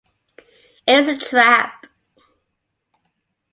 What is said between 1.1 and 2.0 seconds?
trap.